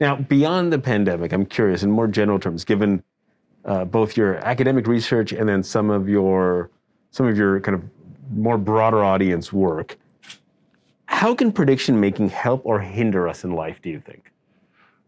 Now, 0.00 0.16
beyond 0.16 0.72
the 0.72 0.78
pandemic, 0.78 1.32
I'm 1.32 1.46
curious, 1.46 1.82
in 1.82 1.90
more 1.90 2.08
general 2.08 2.40
terms, 2.40 2.64
given 2.64 3.02
uh, 3.64 3.84
both 3.84 4.16
your 4.16 4.36
academic 4.36 4.86
research 4.86 5.32
and 5.32 5.48
then 5.48 5.62
some 5.62 5.90
of 5.90 6.08
your 6.08 6.70
some 7.10 7.26
of 7.26 7.36
your 7.36 7.60
kind 7.60 7.76
of 7.76 7.82
more 8.32 8.58
broader 8.58 9.04
audience 9.04 9.52
work, 9.52 9.96
how 11.06 11.34
can 11.34 11.52
prediction 11.52 12.00
making 12.00 12.28
help 12.28 12.62
or 12.64 12.80
hinder 12.80 13.28
us 13.28 13.44
in 13.44 13.52
life? 13.52 13.80
Do 13.82 13.90
you 13.90 14.00
think? 14.00 14.32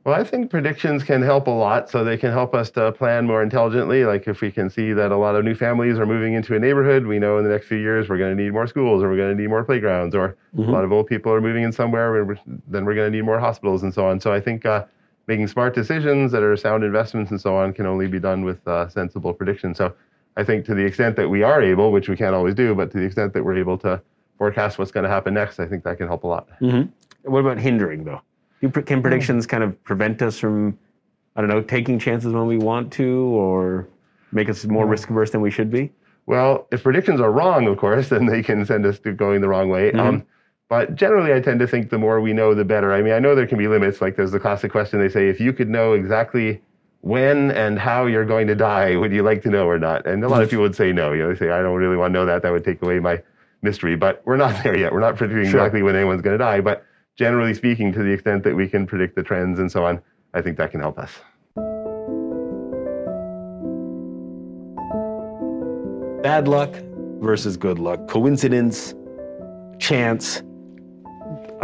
Well, 0.04 0.14
I 0.14 0.22
think 0.22 0.52
predictions 0.52 1.02
can 1.02 1.20
help 1.20 1.48
a 1.48 1.50
lot. 1.50 1.90
So 1.90 2.04
they 2.04 2.16
can 2.16 2.30
help 2.30 2.54
us 2.54 2.70
to 2.70 2.92
plan 2.92 3.26
more 3.26 3.42
intelligently. 3.42 4.04
Like 4.04 4.28
if 4.28 4.40
we 4.40 4.52
can 4.52 4.70
see 4.70 4.92
that 4.92 5.10
a 5.10 5.16
lot 5.16 5.34
of 5.34 5.44
new 5.44 5.56
families 5.56 5.98
are 5.98 6.06
moving 6.06 6.34
into 6.34 6.54
a 6.54 6.60
neighborhood, 6.60 7.06
we 7.06 7.18
know 7.18 7.38
in 7.38 7.44
the 7.44 7.50
next 7.50 7.66
few 7.66 7.78
years 7.78 8.08
we're 8.08 8.18
going 8.18 8.36
to 8.36 8.40
need 8.40 8.52
more 8.52 8.68
schools 8.68 9.02
or 9.02 9.10
we're 9.10 9.16
going 9.16 9.36
to 9.36 9.42
need 9.42 9.48
more 9.48 9.64
playgrounds 9.64 10.14
or 10.14 10.36
a 10.56 10.70
lot 10.70 10.84
of 10.84 10.92
old 10.92 11.08
people 11.08 11.32
are 11.32 11.40
moving 11.40 11.64
in 11.64 11.72
somewhere, 11.72 12.38
then 12.68 12.84
we're 12.84 12.94
going 12.94 13.10
to 13.10 13.16
need 13.16 13.24
more 13.24 13.40
hospitals 13.40 13.82
and 13.82 13.92
so 13.92 14.06
on. 14.06 14.20
So 14.20 14.32
I 14.32 14.40
think 14.40 14.64
uh, 14.64 14.84
making 15.26 15.48
smart 15.48 15.74
decisions 15.74 16.32
that 16.32 16.42
are 16.42 16.56
sound 16.56 16.84
investments 16.84 17.30
and 17.30 17.40
so 17.40 17.56
on 17.56 17.72
can 17.72 17.86
only 17.86 18.06
be 18.06 18.20
done 18.20 18.44
with 18.44 18.66
uh, 18.68 18.88
sensible 18.88 19.32
prediction. 19.32 19.74
So 19.74 19.92
I 20.36 20.44
think 20.44 20.64
to 20.66 20.74
the 20.74 20.84
extent 20.84 21.16
that 21.16 21.28
we 21.28 21.42
are 21.42 21.62
able, 21.62 21.92
which 21.92 22.08
we 22.08 22.16
can't 22.16 22.34
always 22.34 22.54
do, 22.54 22.74
but 22.74 22.90
to 22.92 22.98
the 22.98 23.04
extent 23.04 23.32
that 23.34 23.44
we're 23.44 23.58
able 23.58 23.78
to 23.78 24.00
forecast 24.38 24.78
what's 24.78 24.90
going 24.90 25.04
to 25.04 25.10
happen 25.10 25.34
next, 25.34 25.58
I 25.58 25.66
think 25.66 25.82
that 25.84 25.98
can 25.98 26.06
help 26.06 26.24
a 26.24 26.26
lot. 26.26 26.48
What 27.22 27.40
about 27.40 27.58
hindering, 27.58 28.04
though? 28.04 28.20
Can 28.60 29.02
predictions 29.02 29.46
kind 29.46 29.62
of 29.62 29.82
prevent 29.84 30.22
us 30.22 30.38
from, 30.38 30.78
I 31.34 31.40
don't 31.40 31.50
know, 31.50 31.62
taking 31.62 31.98
chances 31.98 32.32
when 32.32 32.46
we 32.46 32.58
want 32.58 32.92
to, 32.94 33.26
or 33.34 33.88
make 34.32 34.48
us 34.48 34.64
more 34.66 34.86
risk 34.86 35.10
averse 35.10 35.30
than 35.30 35.40
we 35.40 35.50
should 35.50 35.70
be? 35.70 35.92
Well, 36.26 36.66
if 36.70 36.82
predictions 36.82 37.20
are 37.20 37.30
wrong, 37.30 37.66
of 37.66 37.78
course, 37.78 38.08
then 38.10 38.26
they 38.26 38.42
can 38.42 38.64
send 38.64 38.86
us 38.86 38.98
to 39.00 39.12
going 39.12 39.40
the 39.40 39.48
wrong 39.48 39.68
way. 39.68 39.92
Um, 39.92 40.24
but 40.68 40.94
generally, 40.96 41.32
I 41.32 41.40
tend 41.40 41.60
to 41.60 41.66
think 41.66 41.90
the 41.90 41.98
more 41.98 42.20
we 42.20 42.32
know, 42.32 42.54
the 42.54 42.64
better. 42.64 42.92
I 42.92 43.02
mean, 43.02 43.12
I 43.12 43.18
know 43.18 43.34
there 43.34 43.46
can 43.46 43.58
be 43.58 43.68
limits. 43.68 44.00
Like 44.00 44.16
there's 44.16 44.32
the 44.32 44.40
classic 44.40 44.72
question 44.72 44.98
they 45.00 45.08
say, 45.08 45.28
if 45.28 45.40
you 45.40 45.52
could 45.52 45.68
know 45.68 45.92
exactly 45.92 46.60
when 47.02 47.52
and 47.52 47.78
how 47.78 48.06
you're 48.06 48.24
going 48.24 48.48
to 48.48 48.54
die, 48.56 48.96
would 48.96 49.12
you 49.12 49.22
like 49.22 49.42
to 49.42 49.48
know 49.50 49.66
or 49.68 49.78
not? 49.78 50.06
And 50.06 50.24
a 50.24 50.28
lot 50.28 50.42
of 50.42 50.50
people 50.50 50.62
would 50.64 50.74
say 50.74 50.92
no. 50.92 51.12
You 51.12 51.22
know, 51.22 51.32
they 51.32 51.38
say, 51.38 51.50
I 51.50 51.62
don't 51.62 51.76
really 51.76 51.96
want 51.96 52.12
to 52.12 52.18
know 52.18 52.26
that. 52.26 52.42
That 52.42 52.50
would 52.50 52.64
take 52.64 52.82
away 52.82 52.98
my 52.98 53.22
mystery. 53.62 53.94
But 53.94 54.22
we're 54.24 54.36
not 54.36 54.60
there 54.64 54.76
yet. 54.76 54.92
We're 54.92 55.00
not 55.00 55.16
predicting 55.16 55.50
Sure. 55.50 55.60
exactly 55.60 55.82
when 55.82 55.94
anyone's 55.94 56.22
going 56.22 56.36
to 56.36 56.44
die. 56.44 56.60
But 56.60 56.84
generally 57.16 57.54
speaking, 57.54 57.92
to 57.92 58.02
the 58.02 58.10
extent 58.10 58.42
that 58.44 58.56
we 58.56 58.66
can 58.68 58.86
predict 58.86 59.14
the 59.14 59.22
trends 59.22 59.60
and 59.60 59.70
so 59.70 59.84
on, 59.86 60.00
I 60.34 60.42
think 60.42 60.56
that 60.58 60.72
can 60.72 60.80
help 60.80 60.98
us. 60.98 61.12
Bad 66.22 66.48
luck 66.48 66.74
versus 67.20 67.56
good 67.56 67.78
luck, 67.78 68.08
coincidence, 68.08 68.94
chance. 69.78 70.42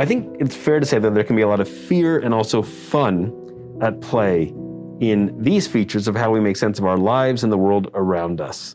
I 0.03 0.05
think 0.05 0.37
it's 0.41 0.57
fair 0.57 0.81
to 0.81 0.85
say 0.85 0.99
that 0.99 1.15
there 1.15 1.23
can 1.23 1.37
be 1.37 1.43
a 1.43 1.47
lot 1.47 1.61
of 1.61 1.69
fear 1.69 2.19
and 2.19 2.35
also 2.35 2.61
fun 2.61 3.33
at 3.81 4.01
play 4.01 4.53
in 4.99 5.33
these 5.41 5.69
features 5.69 6.09
of 6.09 6.17
how 6.17 6.33
we 6.33 6.41
make 6.41 6.57
sense 6.57 6.81
of 6.81 6.85
our 6.87 6.97
lives 6.97 7.45
and 7.45 7.53
the 7.53 7.57
world 7.57 7.89
around 7.95 8.41
us. 8.41 8.75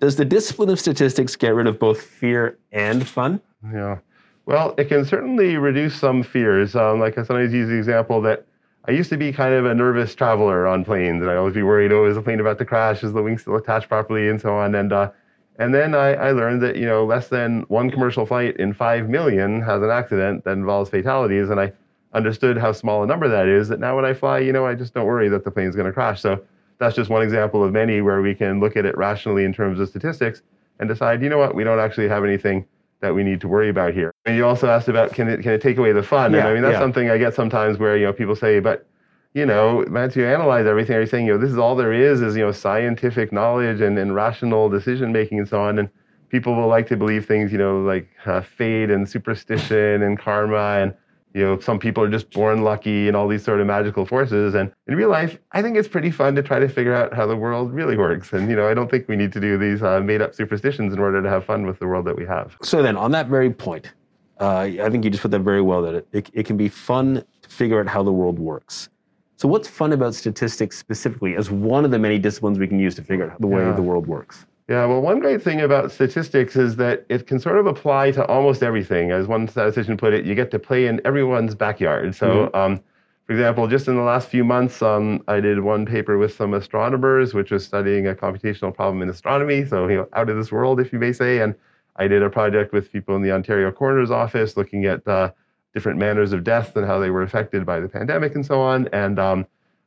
Does 0.00 0.16
the 0.16 0.24
discipline 0.24 0.70
of 0.70 0.80
statistics 0.80 1.36
get 1.36 1.54
rid 1.54 1.66
of 1.66 1.78
both 1.78 2.00
fear 2.00 2.58
and 2.72 3.06
fun? 3.06 3.42
Yeah. 3.74 3.98
Well, 4.46 4.74
it 4.78 4.86
can 4.86 5.04
certainly 5.04 5.58
reduce 5.58 5.94
some 5.94 6.22
fears. 6.22 6.74
Um, 6.74 6.98
like 6.98 7.18
I 7.18 7.22
sometimes 7.22 7.52
use 7.52 7.68
the 7.68 7.76
example 7.76 8.22
that 8.22 8.46
I 8.88 8.92
used 8.92 9.10
to 9.10 9.18
be 9.18 9.34
kind 9.34 9.52
of 9.52 9.66
a 9.66 9.74
nervous 9.74 10.14
traveler 10.14 10.66
on 10.66 10.86
planes, 10.86 11.20
and 11.20 11.30
I 11.30 11.36
always 11.36 11.52
be 11.52 11.62
worried, 11.62 11.92
oh, 11.92 12.06
is 12.06 12.14
the 12.14 12.22
plane 12.22 12.40
about 12.40 12.56
to 12.56 12.64
crash? 12.64 13.04
Is 13.04 13.12
the 13.12 13.22
wing 13.22 13.36
still 13.36 13.56
attached 13.56 13.90
properly, 13.90 14.30
and 14.30 14.40
so 14.40 14.54
on. 14.54 14.74
And 14.76 14.94
uh, 14.94 15.10
and 15.58 15.74
then 15.74 15.94
I, 15.94 16.14
I 16.14 16.32
learned 16.32 16.62
that 16.62 16.76
you 16.76 16.86
know 16.86 17.04
less 17.04 17.28
than 17.28 17.62
one 17.68 17.90
commercial 17.90 18.26
flight 18.26 18.56
in 18.56 18.72
five 18.72 19.08
million 19.08 19.62
has 19.62 19.82
an 19.82 19.90
accident 19.90 20.44
that 20.44 20.52
involves 20.52 20.90
fatalities, 20.90 21.50
and 21.50 21.60
I 21.60 21.72
understood 22.12 22.56
how 22.56 22.72
small 22.72 23.02
a 23.02 23.06
number 23.06 23.28
that 23.28 23.48
is. 23.48 23.68
That 23.68 23.80
now 23.80 23.96
when 23.96 24.04
I 24.04 24.14
fly, 24.14 24.38
you 24.38 24.52
know, 24.52 24.66
I 24.66 24.74
just 24.74 24.94
don't 24.94 25.06
worry 25.06 25.28
that 25.28 25.44
the 25.44 25.50
plane's 25.50 25.76
going 25.76 25.86
to 25.86 25.92
crash. 25.92 26.20
So 26.20 26.40
that's 26.78 26.96
just 26.96 27.10
one 27.10 27.22
example 27.22 27.62
of 27.62 27.72
many 27.72 28.00
where 28.00 28.22
we 28.22 28.34
can 28.34 28.60
look 28.60 28.76
at 28.76 28.84
it 28.84 28.96
rationally 28.96 29.44
in 29.44 29.52
terms 29.52 29.78
of 29.80 29.88
statistics 29.88 30.42
and 30.80 30.88
decide, 30.88 31.22
you 31.22 31.28
know 31.28 31.38
what, 31.38 31.54
we 31.54 31.64
don't 31.64 31.78
actually 31.78 32.08
have 32.08 32.24
anything 32.24 32.66
that 33.00 33.14
we 33.14 33.22
need 33.22 33.40
to 33.40 33.48
worry 33.48 33.68
about 33.68 33.92
here. 33.92 34.12
And 34.24 34.36
you 34.36 34.46
also 34.46 34.68
asked 34.68 34.88
about 34.88 35.12
can 35.12 35.28
it 35.28 35.42
can 35.42 35.52
it 35.52 35.60
take 35.60 35.76
away 35.76 35.92
the 35.92 36.02
fun? 36.02 36.34
and 36.34 36.46
I 36.48 36.54
mean 36.54 36.62
that's 36.62 36.74
yeah. 36.74 36.80
something 36.80 37.10
I 37.10 37.18
get 37.18 37.34
sometimes 37.34 37.78
where 37.78 37.96
you 37.96 38.06
know 38.06 38.12
people 38.12 38.34
say, 38.34 38.60
but 38.60 38.86
you 39.34 39.44
know, 39.44 39.84
once 39.88 40.16
you 40.16 40.24
analyze 40.24 40.66
everything, 40.66 40.94
you're 40.94 41.06
saying 41.06 41.26
you 41.26 41.32
know 41.32 41.38
this 41.38 41.50
is 41.50 41.58
all 41.58 41.76
there 41.76 41.92
is 41.92 42.22
is 42.22 42.36
you 42.36 42.44
know 42.44 42.52
scientific 42.52 43.32
knowledge 43.32 43.80
and, 43.80 43.98
and 43.98 44.14
rational 44.14 44.68
decision 44.68 45.12
making 45.12 45.38
and 45.40 45.48
so 45.48 45.60
on, 45.60 45.78
and 45.78 45.90
people 46.34 46.56
will 46.56 46.68
like 46.68 46.88
to 46.88 46.96
believe 46.96 47.26
things 47.26 47.52
you 47.52 47.58
know 47.58 47.80
like 47.80 48.08
uh, 48.26 48.40
fate 48.40 48.90
and 48.90 49.08
superstition 49.08 50.02
and 50.02 50.18
karma 50.18 50.80
and 50.82 50.94
you 51.32 51.42
know 51.42 51.58
some 51.60 51.78
people 51.78 52.02
are 52.02 52.10
just 52.10 52.28
born 52.32 52.62
lucky 52.62 53.06
and 53.06 53.16
all 53.16 53.28
these 53.28 53.44
sort 53.44 53.60
of 53.60 53.66
magical 53.68 54.04
forces 54.04 54.54
and 54.54 54.72
in 54.88 54.96
real 54.96 55.08
life 55.08 55.38
i 55.52 55.62
think 55.62 55.76
it's 55.76 55.86
pretty 55.86 56.10
fun 56.10 56.34
to 56.34 56.42
try 56.42 56.58
to 56.58 56.68
figure 56.68 56.92
out 56.92 57.14
how 57.14 57.24
the 57.24 57.36
world 57.36 57.72
really 57.72 57.96
works 57.96 58.32
and 58.32 58.50
you 58.50 58.56
know 58.56 58.68
i 58.68 58.74
don't 58.74 58.90
think 58.90 59.06
we 59.06 59.14
need 59.14 59.32
to 59.32 59.40
do 59.40 59.56
these 59.56 59.80
uh, 59.80 60.00
made 60.00 60.20
up 60.20 60.34
superstitions 60.34 60.92
in 60.92 60.98
order 60.98 61.22
to 61.22 61.28
have 61.28 61.44
fun 61.44 61.64
with 61.66 61.78
the 61.78 61.86
world 61.86 62.04
that 62.04 62.16
we 62.16 62.26
have 62.26 62.56
So 62.62 62.82
then, 62.82 62.96
on 62.96 63.12
that 63.12 63.28
very 63.28 63.50
point, 63.50 63.92
uh, 64.40 64.60
I 64.86 64.90
think 64.90 65.04
you 65.04 65.10
just 65.10 65.22
put 65.22 65.30
that 65.30 65.40
very 65.40 65.62
well. 65.62 65.82
That 65.82 65.94
it, 65.94 66.08
it, 66.12 66.30
it 66.32 66.46
can 66.46 66.56
be 66.56 66.68
fun 66.68 67.24
to 67.42 67.48
figure 67.48 67.78
out 67.80 67.86
how 67.86 68.02
the 68.02 68.12
world 68.12 68.40
works. 68.40 68.88
So, 69.36 69.48
what's 69.48 69.68
fun 69.68 69.92
about 69.92 70.14
statistics 70.14 70.78
specifically 70.78 71.36
as 71.36 71.50
one 71.50 71.84
of 71.84 71.90
the 71.90 71.98
many 71.98 72.18
disciplines 72.18 72.58
we 72.58 72.68
can 72.68 72.78
use 72.78 72.94
to 72.96 73.02
figure 73.02 73.30
out 73.30 73.40
the 73.40 73.46
way 73.46 73.62
Yeah. 73.62 73.72
the 73.72 73.82
world 73.82 74.06
works? 74.06 74.46
Yeah, 74.68 74.86
well, 74.86 75.02
one 75.02 75.20
great 75.20 75.42
thing 75.42 75.60
about 75.60 75.90
statistics 75.92 76.56
is 76.56 76.76
that 76.76 77.04
it 77.10 77.26
can 77.26 77.38
sort 77.38 77.58
of 77.58 77.66
apply 77.66 78.12
to 78.12 78.24
almost 78.26 78.62
everything. 78.62 79.10
As 79.10 79.26
one 79.26 79.46
statistician 79.46 79.96
put 79.98 80.14
it, 80.14 80.24
you 80.24 80.34
get 80.34 80.50
to 80.52 80.58
play 80.58 80.86
in 80.86 81.02
everyone's 81.04 81.54
backyard. 81.54 82.14
So, 82.14 82.48
um, 82.54 82.80
for 83.26 83.32
example, 83.32 83.66
just 83.66 83.88
in 83.88 83.96
the 83.96 84.02
last 84.02 84.28
few 84.28 84.42
months, 84.44 84.80
um, 84.80 85.22
I 85.28 85.40
did 85.40 85.60
one 85.60 85.84
paper 85.84 86.16
with 86.16 86.32
some 86.32 86.54
astronomers, 86.54 87.34
which 87.34 87.50
was 87.50 87.64
studying 87.64 88.06
a 88.06 88.14
computational 88.14 88.74
problem 88.74 89.02
in 89.02 89.10
astronomy. 89.10 89.66
So, 89.66 89.86
you 89.88 89.96
know, 89.96 90.08
out 90.14 90.30
of 90.30 90.36
this 90.36 90.50
world, 90.50 90.80
if 90.80 90.92
you 90.94 90.98
may 90.98 91.12
say. 91.12 91.40
And 91.40 91.54
I 91.96 92.08
did 92.08 92.22
a 92.22 92.30
project 92.30 92.72
with 92.72 92.90
people 92.90 93.14
in 93.16 93.22
the 93.22 93.32
Ontario 93.32 93.70
coroner's 93.70 94.10
office 94.10 94.56
looking 94.56 94.86
at 94.86 95.06
uh, 95.06 95.32
different 95.74 95.98
manners 95.98 96.32
of 96.32 96.44
death 96.44 96.76
and 96.76 96.86
how 96.86 96.98
they 96.98 97.10
were 97.10 97.22
affected 97.22 97.66
by 97.66 97.80
the 97.80 97.88
pandemic 97.88 98.34
and 98.34 98.46
so 98.46 98.60
on. 98.60 98.88
And 98.92 99.18
um, 99.18 99.46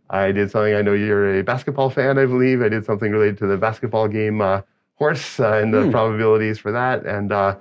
I 0.10 0.32
did 0.32 0.52
something. 0.52 0.74
I 0.74 0.82
know 0.82 0.94
you're 0.94 1.40
a 1.40 1.44
basketball 1.44 1.90
fan, 1.90 2.18
I 2.18 2.26
believe. 2.26 2.62
I 2.62 2.70
did 2.70 2.86
something 2.86 3.12
related 3.12 3.38
to 3.40 3.48
the 3.48 3.58
basketball 3.58 4.08
game 4.08 4.42
uh, 4.42 4.62
horse 4.96 5.40
uh, 5.40 5.54
and 5.62 5.74
the 5.74 5.86
Hmm. 5.86 5.92
probabilities 5.92 6.60
for 6.60 6.72
that. 6.72 7.06
And 7.06 7.32
uh, 7.32 7.56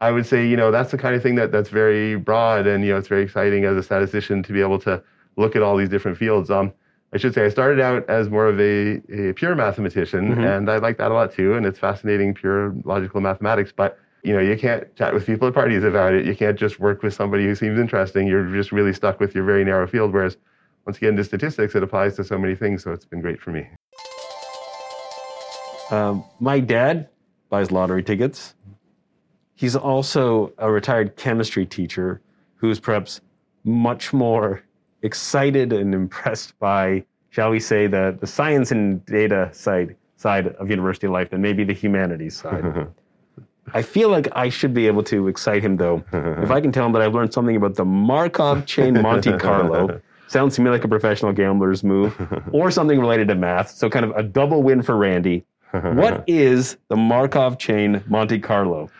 I 0.00 0.10
would 0.10 0.26
say, 0.26 0.46
you 0.46 0.56
know, 0.56 0.70
that's 0.70 0.90
the 0.90 0.98
kind 0.98 1.14
of 1.14 1.22
thing 1.22 1.36
that 1.36 1.52
that's 1.52 1.68
very 1.70 2.16
broad 2.16 2.66
and 2.66 2.84
you 2.84 2.90
know 2.92 2.98
it's 2.98 3.08
very 3.08 3.22
exciting 3.22 3.64
as 3.64 3.76
a 3.76 3.82
statistician 3.82 4.42
to 4.44 4.52
be 4.52 4.60
able 4.60 4.78
to 4.80 5.02
look 5.36 5.54
at 5.56 5.62
all 5.62 5.76
these 5.76 5.88
different 5.88 6.18
fields. 6.18 6.50
Um, 6.50 6.72
I 7.14 7.18
should 7.18 7.34
say 7.34 7.44
I 7.44 7.50
started 7.50 7.78
out 7.80 8.08
as 8.08 8.30
more 8.30 8.46
of 8.46 8.58
a, 8.58 9.00
a 9.12 9.32
pure 9.34 9.54
mathematician, 9.54 10.32
and 10.44 10.70
I 10.70 10.78
like 10.78 10.96
that 10.98 11.10
a 11.10 11.14
lot 11.14 11.32
too. 11.32 11.54
And 11.54 11.66
it's 11.66 11.78
fascinating, 11.78 12.34
pure 12.34 12.74
logical 12.84 13.20
mathematics. 13.20 13.70
But 13.70 13.98
you 14.22 14.32
know, 14.32 14.40
you 14.40 14.56
can't 14.56 14.94
chat 14.94 15.12
with 15.12 15.26
people 15.26 15.48
at 15.48 15.54
parties 15.54 15.82
about 15.82 16.14
it. 16.14 16.24
You 16.24 16.36
can't 16.36 16.58
just 16.58 16.78
work 16.78 17.02
with 17.02 17.12
somebody 17.12 17.44
who 17.44 17.54
seems 17.54 17.78
interesting. 17.78 18.26
You're 18.26 18.46
just 18.54 18.70
really 18.70 18.92
stuck 18.92 19.18
with 19.18 19.34
your 19.34 19.44
very 19.44 19.64
narrow 19.64 19.86
field. 19.86 20.12
Whereas 20.12 20.36
once 20.86 20.96
you 20.96 21.00
get 21.00 21.10
into 21.10 21.24
statistics, 21.24 21.74
it 21.74 21.82
applies 21.82 22.16
to 22.16 22.24
so 22.24 22.38
many 22.38 22.54
things. 22.54 22.84
So 22.84 22.92
it's 22.92 23.04
been 23.04 23.20
great 23.20 23.40
for 23.40 23.50
me. 23.50 23.68
Um, 25.90 26.24
my 26.38 26.60
dad 26.60 27.08
buys 27.48 27.70
lottery 27.70 28.02
tickets. 28.02 28.54
He's 29.54 29.76
also 29.76 30.52
a 30.58 30.70
retired 30.70 31.16
chemistry 31.16 31.66
teacher 31.66 32.20
who's 32.54 32.78
perhaps 32.78 33.20
much 33.64 34.12
more 34.12 34.62
excited 35.02 35.72
and 35.72 35.94
impressed 35.94 36.58
by, 36.60 37.04
shall 37.30 37.50
we 37.50 37.60
say, 37.60 37.88
the, 37.88 38.16
the 38.20 38.26
science 38.26 38.70
and 38.70 39.04
data 39.06 39.50
side 39.52 39.96
side 40.16 40.46
of 40.46 40.70
university 40.70 41.08
life 41.08 41.30
than 41.30 41.42
maybe 41.42 41.64
the 41.64 41.72
humanities 41.72 42.36
side. 42.36 42.88
I 43.74 43.82
feel 43.82 44.08
like 44.08 44.28
I 44.32 44.48
should 44.48 44.74
be 44.74 44.86
able 44.86 45.02
to 45.04 45.28
excite 45.28 45.62
him 45.62 45.76
though. 45.76 46.04
if 46.12 46.50
I 46.50 46.60
can 46.60 46.72
tell 46.72 46.86
him 46.86 46.92
that 46.92 47.02
I've 47.02 47.14
learned 47.14 47.32
something 47.32 47.56
about 47.56 47.74
the 47.76 47.84
Markov 47.84 48.66
chain 48.66 49.00
Monte 49.00 49.32
Carlo, 49.38 50.00
sounds 50.28 50.56
to 50.56 50.62
me 50.62 50.70
like 50.70 50.84
a 50.84 50.88
professional 50.88 51.32
gambler's 51.32 51.84
move, 51.84 52.14
or 52.52 52.70
something 52.70 52.98
related 53.00 53.28
to 53.28 53.34
math. 53.34 53.70
So 53.70 53.88
kind 53.88 54.04
of 54.04 54.10
a 54.16 54.22
double 54.22 54.62
win 54.62 54.82
for 54.82 54.96
Randy. 54.96 55.44
what 55.72 56.24
is 56.28 56.76
the 56.88 56.96
Markov 56.96 57.58
chain 57.58 58.02
Monte 58.08 58.40
Carlo? 58.40 58.90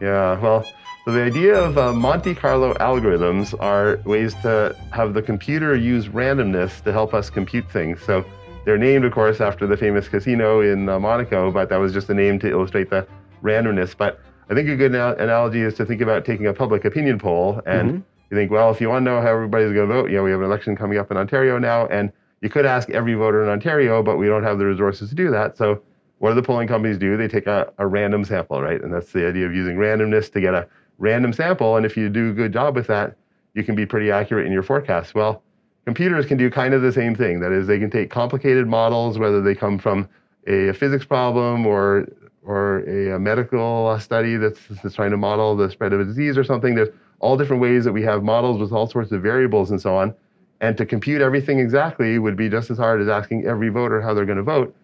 Yeah, 0.00 0.40
well, 0.40 0.64
so 1.10 1.14
the 1.14 1.24
idea 1.24 1.60
of 1.60 1.76
uh, 1.76 1.92
Monte 1.92 2.36
Carlo 2.36 2.72
algorithms 2.74 3.52
are 3.60 3.98
ways 4.04 4.32
to 4.42 4.76
have 4.92 5.12
the 5.12 5.20
computer 5.20 5.74
use 5.74 6.06
randomness 6.06 6.84
to 6.84 6.92
help 6.92 7.14
us 7.14 7.28
compute 7.28 7.68
things. 7.68 8.00
So 8.00 8.24
they're 8.64 8.78
named, 8.78 9.04
of 9.04 9.10
course, 9.10 9.40
after 9.40 9.66
the 9.66 9.76
famous 9.76 10.06
casino 10.06 10.60
in 10.60 10.88
uh, 10.88 11.00
Monaco, 11.00 11.50
but 11.50 11.68
that 11.68 11.78
was 11.78 11.92
just 11.92 12.10
a 12.10 12.14
name 12.14 12.38
to 12.38 12.48
illustrate 12.48 12.90
the 12.90 13.08
randomness. 13.42 13.96
But 13.96 14.20
I 14.50 14.54
think 14.54 14.68
a 14.68 14.76
good 14.76 14.94
ana- 14.94 15.16
analogy 15.18 15.62
is 15.62 15.74
to 15.78 15.84
think 15.84 16.00
about 16.00 16.24
taking 16.24 16.46
a 16.46 16.54
public 16.54 16.84
opinion 16.84 17.18
poll 17.18 17.60
and 17.66 18.04
you 18.30 18.36
think, 18.36 18.52
well, 18.52 18.70
if 18.70 18.80
you 18.80 18.88
want 18.88 19.04
to 19.04 19.10
know 19.10 19.20
how 19.20 19.32
everybody's 19.32 19.72
going 19.72 19.88
to 19.88 19.92
vote, 19.92 20.10
you 20.10 20.16
know, 20.16 20.22
we 20.22 20.30
have 20.30 20.38
an 20.38 20.46
election 20.46 20.76
coming 20.76 20.96
up 20.98 21.10
in 21.10 21.16
Ontario 21.16 21.58
now, 21.58 21.88
and 21.88 22.12
you 22.40 22.48
could 22.48 22.66
ask 22.66 22.88
every 22.90 23.14
voter 23.14 23.42
in 23.42 23.48
Ontario, 23.48 24.00
but 24.00 24.16
we 24.16 24.28
don't 24.28 24.44
have 24.44 24.58
the 24.58 24.64
resources 24.64 25.08
to 25.08 25.16
do 25.16 25.28
that. 25.32 25.56
So 25.56 25.82
what 26.18 26.28
do 26.28 26.34
the 26.36 26.42
polling 26.42 26.68
companies 26.68 26.98
do? 26.98 27.16
They 27.16 27.26
take 27.26 27.48
a, 27.48 27.72
a 27.78 27.86
random 27.88 28.24
sample, 28.24 28.62
right? 28.62 28.80
And 28.80 28.94
that's 28.94 29.10
the 29.10 29.26
idea 29.26 29.46
of 29.46 29.54
using 29.54 29.76
randomness 29.76 30.30
to 30.34 30.40
get 30.40 30.54
a 30.54 30.68
random 31.00 31.32
sample. 31.32 31.76
And 31.76 31.84
if 31.84 31.96
you 31.96 32.08
do 32.08 32.30
a 32.30 32.32
good 32.32 32.52
job 32.52 32.76
with 32.76 32.86
that, 32.86 33.16
you 33.54 33.64
can 33.64 33.74
be 33.74 33.84
pretty 33.84 34.12
accurate 34.12 34.46
in 34.46 34.52
your 34.52 34.62
forecast. 34.62 35.14
Well, 35.16 35.42
computers 35.84 36.26
can 36.26 36.38
do 36.38 36.48
kind 36.50 36.72
of 36.72 36.82
the 36.82 36.92
same 36.92 37.16
thing. 37.16 37.40
That 37.40 37.50
is, 37.50 37.66
they 37.66 37.80
can 37.80 37.90
take 37.90 38.10
complicated 38.10 38.68
models, 38.68 39.18
whether 39.18 39.42
they 39.42 39.56
come 39.56 39.78
from 39.78 40.08
a, 40.46 40.68
a 40.68 40.74
physics 40.74 41.04
problem 41.04 41.66
or 41.66 42.06
or 42.42 42.78
a, 42.88 43.16
a 43.16 43.18
medical 43.18 43.98
study 44.00 44.36
that's, 44.36 44.60
that's 44.82 44.94
trying 44.94 45.10
to 45.10 45.16
model 45.18 45.54
the 45.54 45.70
spread 45.70 45.92
of 45.92 46.00
a 46.00 46.04
disease 46.04 46.38
or 46.38 46.44
something. 46.44 46.74
There's 46.74 46.88
all 47.18 47.36
different 47.36 47.60
ways 47.60 47.84
that 47.84 47.92
we 47.92 48.02
have 48.02 48.22
models 48.22 48.58
with 48.58 48.72
all 48.72 48.88
sorts 48.88 49.12
of 49.12 49.20
variables 49.20 49.70
and 49.70 49.78
so 49.80 49.94
on. 49.94 50.14
And 50.62 50.76
to 50.78 50.86
compute 50.86 51.20
everything 51.20 51.58
exactly 51.58 52.18
would 52.18 52.36
be 52.36 52.48
just 52.48 52.70
as 52.70 52.78
hard 52.78 53.02
as 53.02 53.08
asking 53.08 53.46
every 53.46 53.68
voter 53.68 54.00
how 54.00 54.14
they're 54.14 54.24
going 54.24 54.38
to 54.38 54.42
vote. 54.42 54.74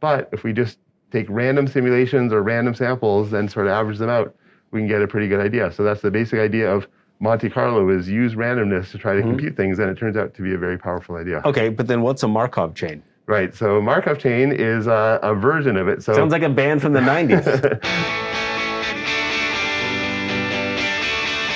But 0.00 0.28
if 0.32 0.42
we 0.42 0.52
just 0.52 0.78
take 1.12 1.26
random 1.28 1.68
simulations 1.68 2.32
or 2.32 2.42
random 2.42 2.74
samples 2.74 3.32
and 3.32 3.50
sort 3.50 3.66
of 3.66 3.72
average 3.72 3.98
them 3.98 4.10
out, 4.10 4.34
we 4.74 4.80
can 4.80 4.88
get 4.88 5.00
a 5.00 5.06
pretty 5.06 5.28
good 5.28 5.40
idea. 5.40 5.72
So 5.72 5.84
that's 5.84 6.02
the 6.02 6.10
basic 6.10 6.40
idea 6.40 6.70
of 6.70 6.88
Monte 7.20 7.48
Carlo 7.48 7.88
is 7.88 8.08
use 8.08 8.34
randomness 8.34 8.90
to 8.90 8.98
try 8.98 9.14
to 9.14 9.22
compute 9.22 9.56
things, 9.56 9.78
and 9.78 9.88
it 9.88 9.96
turns 9.96 10.16
out 10.16 10.34
to 10.34 10.42
be 10.42 10.52
a 10.52 10.58
very 10.58 10.76
powerful 10.76 11.14
idea. 11.14 11.40
Okay, 11.44 11.68
but 11.68 11.86
then 11.86 12.02
what's 12.02 12.24
a 12.24 12.28
Markov 12.28 12.74
chain? 12.74 13.02
Right. 13.26 13.54
So 13.54 13.80
Markov 13.80 14.18
chain 14.18 14.52
is 14.52 14.86
uh, 14.86 15.20
a 15.22 15.34
version 15.34 15.76
of 15.78 15.88
it. 15.88 16.02
So 16.02 16.12
Sounds 16.12 16.32
like 16.32 16.42
a 16.42 16.50
band 16.50 16.82
from 16.82 16.92
the 16.92 17.00
90s. 17.00 17.46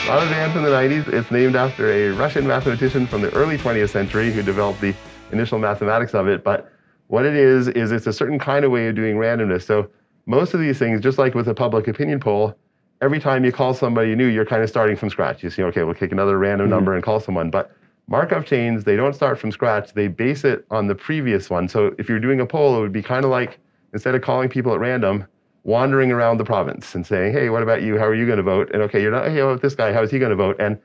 Not 0.06 0.22
a 0.22 0.30
band 0.30 0.52
from 0.52 0.62
the 0.62 0.70
90s. 0.70 1.12
It's 1.12 1.30
named 1.30 1.56
after 1.56 1.90
a 1.90 2.10
Russian 2.12 2.46
mathematician 2.46 3.06
from 3.06 3.20
the 3.20 3.34
early 3.34 3.58
20th 3.58 3.90
century 3.90 4.32
who 4.32 4.42
developed 4.42 4.80
the 4.80 4.94
initial 5.32 5.58
mathematics 5.58 6.14
of 6.14 6.28
it. 6.28 6.42
But 6.42 6.72
what 7.08 7.26
it 7.26 7.34
is, 7.34 7.68
is 7.68 7.92
it's 7.92 8.06
a 8.06 8.12
certain 8.12 8.38
kind 8.38 8.64
of 8.64 8.70
way 8.70 8.86
of 8.88 8.94
doing 8.94 9.16
randomness. 9.16 9.64
So 9.64 9.90
most 10.24 10.54
of 10.54 10.60
these 10.60 10.78
things, 10.78 11.02
just 11.02 11.18
like 11.18 11.34
with 11.34 11.48
a 11.48 11.54
public 11.54 11.88
opinion 11.88 12.20
poll, 12.20 12.54
every 13.00 13.20
time 13.20 13.44
you 13.44 13.52
call 13.52 13.74
somebody 13.74 14.14
new, 14.14 14.26
you're 14.26 14.44
kind 14.44 14.62
of 14.62 14.68
starting 14.68 14.96
from 14.96 15.10
scratch. 15.10 15.42
You 15.42 15.50
see, 15.50 15.62
okay, 15.64 15.84
we'll 15.84 15.94
take 15.94 16.12
another 16.12 16.38
random 16.38 16.68
number 16.68 16.94
and 16.94 17.02
call 17.02 17.20
someone. 17.20 17.50
But 17.50 17.70
Markov 18.08 18.46
chains, 18.46 18.84
they 18.84 18.96
don't 18.96 19.14
start 19.14 19.38
from 19.38 19.52
scratch. 19.52 19.92
They 19.92 20.08
base 20.08 20.44
it 20.44 20.64
on 20.70 20.86
the 20.86 20.94
previous 20.94 21.50
one. 21.50 21.68
So 21.68 21.94
if 21.98 22.08
you're 22.08 22.20
doing 22.20 22.40
a 22.40 22.46
poll, 22.46 22.76
it 22.76 22.80
would 22.80 22.92
be 22.92 23.02
kind 23.02 23.24
of 23.24 23.30
like 23.30 23.58
instead 23.92 24.14
of 24.14 24.22
calling 24.22 24.48
people 24.48 24.72
at 24.72 24.80
random, 24.80 25.26
wandering 25.64 26.10
around 26.10 26.38
the 26.38 26.44
province 26.44 26.94
and 26.94 27.06
saying, 27.06 27.32
hey, 27.32 27.50
what 27.50 27.62
about 27.62 27.82
you? 27.82 27.98
How 27.98 28.06
are 28.06 28.14
you 28.14 28.26
going 28.26 28.38
to 28.38 28.42
vote? 28.42 28.70
And 28.72 28.82
okay, 28.82 29.02
you're 29.02 29.12
not, 29.12 29.28
hey, 29.28 29.42
what 29.42 29.50
about 29.50 29.62
this 29.62 29.74
guy? 29.74 29.92
How 29.92 30.02
is 30.02 30.10
he 30.10 30.18
going 30.18 30.30
to 30.30 30.36
vote? 30.36 30.56
And 30.58 30.78